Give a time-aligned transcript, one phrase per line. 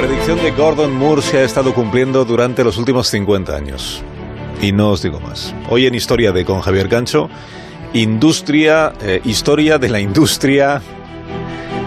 [0.00, 4.02] predicción de Gordon Moore se ha estado cumpliendo durante los últimos 50 años.
[4.62, 5.54] Y no os digo más.
[5.68, 7.28] Hoy en Historia de con Javier Gancho,
[7.92, 10.80] industria, eh, historia de la industria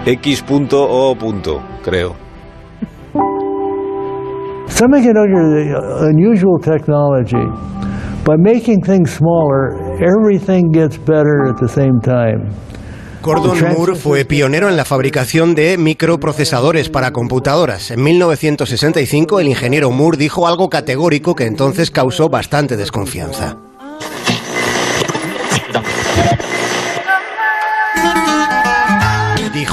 [0.05, 1.17] X.O.
[1.84, 2.15] creo.
[4.67, 7.48] Semiconductor unusual technology.
[8.25, 12.53] By making things smaller, everything gets better at the same time.
[13.23, 17.90] Gordon Moore fue pionero en la fabricación de microprocesadores para computadoras.
[17.90, 23.58] En 1965 el ingeniero Moore dijo algo categórico que entonces causó bastante desconfianza.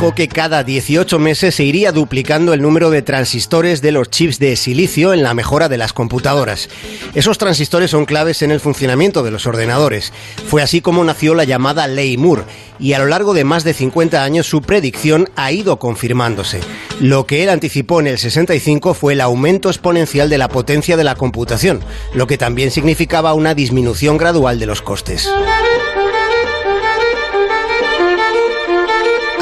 [0.00, 4.56] Que cada 18 meses se iría duplicando el número de transistores de los chips de
[4.56, 6.70] silicio en la mejora de las computadoras.
[7.14, 10.14] Esos transistores son claves en el funcionamiento de los ordenadores.
[10.46, 12.44] Fue así como nació la llamada Ley Moore
[12.78, 16.60] y a lo largo de más de 50 años su predicción ha ido confirmándose.
[16.98, 21.04] Lo que él anticipó en el 65 fue el aumento exponencial de la potencia de
[21.04, 21.80] la computación,
[22.14, 25.28] lo que también significaba una disminución gradual de los costes.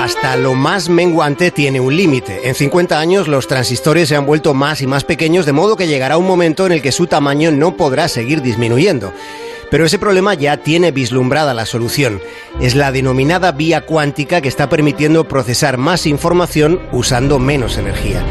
[0.09, 2.49] Hasta lo más menguante tiene un límite.
[2.49, 5.87] En 50 años los transistores se han vuelto más y más pequeños, de modo que
[5.87, 9.13] llegará un momento en el que su tamaño no podrá seguir disminuyendo.
[9.71, 12.21] Pero ese problema ya tiene vislumbrada la solución.
[12.61, 18.23] Es la denominada vía cuántica que está permitiendo procesar más información usando menos energía.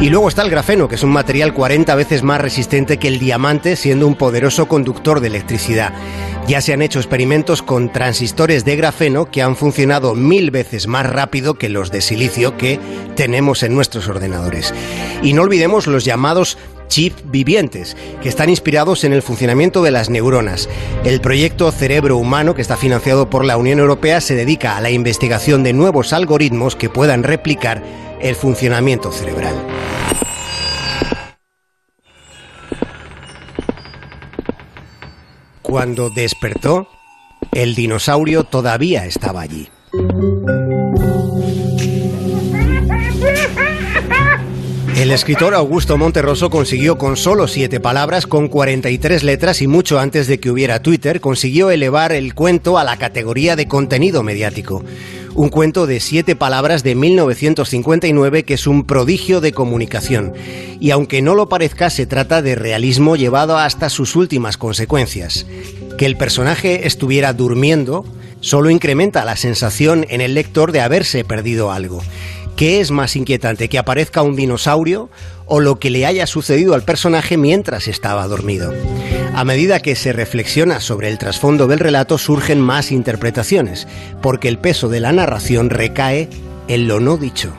[0.00, 3.18] Y luego está el grafeno, que es un material 40 veces más resistente que el
[3.18, 5.92] diamante, siendo un poderoso conductor de electricidad.
[6.46, 11.06] Ya se han hecho experimentos con transistores de grafeno que han funcionado mil veces más
[11.06, 12.80] rápido que los de silicio que
[13.14, 14.72] tenemos en nuestros ordenadores.
[15.22, 16.56] Y no olvidemos los llamados
[16.90, 20.68] chips vivientes, que están inspirados en el funcionamiento de las neuronas.
[21.04, 24.90] El proyecto Cerebro Humano, que está financiado por la Unión Europea, se dedica a la
[24.90, 27.82] investigación de nuevos algoritmos que puedan replicar
[28.20, 29.54] el funcionamiento cerebral.
[35.62, 36.88] Cuando despertó,
[37.52, 39.68] el dinosaurio todavía estaba allí.
[45.10, 50.28] El escritor Augusto Monterroso consiguió con solo siete palabras, con 43 letras y mucho antes
[50.28, 54.84] de que hubiera Twitter, consiguió elevar el cuento a la categoría de contenido mediático.
[55.34, 60.32] Un cuento de siete palabras de 1959 que es un prodigio de comunicación.
[60.78, 65.44] Y aunque no lo parezca, se trata de realismo llevado hasta sus últimas consecuencias.
[65.98, 68.04] Que el personaje estuviera durmiendo
[68.40, 72.00] solo incrementa la sensación en el lector de haberse perdido algo.
[72.60, 75.08] ¿Qué es más inquietante, que aparezca un dinosaurio
[75.46, 78.74] o lo que le haya sucedido al personaje mientras estaba dormido?
[79.34, 83.88] A medida que se reflexiona sobre el trasfondo del relato surgen más interpretaciones,
[84.20, 86.28] porque el peso de la narración recae
[86.68, 87.50] en lo no dicho.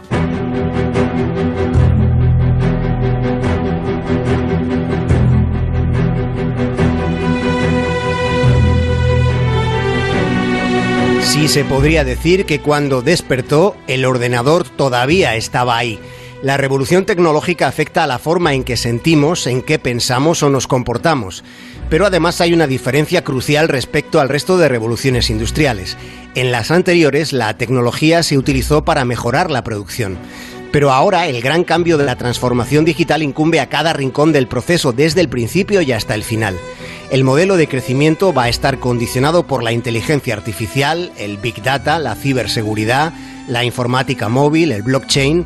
[11.32, 15.98] Sí se podría decir que cuando despertó, el ordenador todavía estaba ahí.
[16.44, 20.68] La revolución tecnológica afecta a la forma en que sentimos, en qué pensamos o nos
[20.68, 21.46] comportamos.
[21.90, 25.98] Pero además hay una diferencia crucial respecto al resto de revoluciones industriales.
[26.36, 30.18] En las anteriores, la tecnología se utilizó para mejorar la producción.
[30.74, 34.92] Pero ahora el gran cambio de la transformación digital incumbe a cada rincón del proceso
[34.92, 36.58] desde el principio y hasta el final.
[37.12, 42.00] El modelo de crecimiento va a estar condicionado por la inteligencia artificial, el big data,
[42.00, 43.12] la ciberseguridad,
[43.50, 45.46] la informática móvil, el blockchain.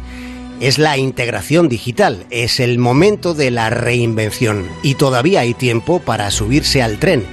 [0.60, 6.30] Es la integración digital, es el momento de la reinvención y todavía hay tiempo para
[6.30, 7.26] subirse al tren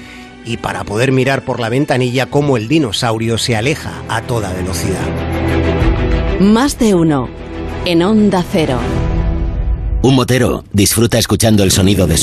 [0.47, 6.41] y para poder mirar por la ventanilla cómo el dinosaurio se aleja a toda velocidad.
[6.41, 7.29] Más de uno
[7.85, 8.79] en Onda Cero.
[10.01, 12.17] Un motero disfruta escuchando el sonido de